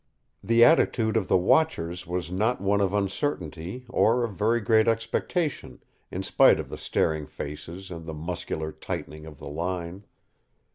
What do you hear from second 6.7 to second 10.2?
staring faces and the muscular tightening of the line.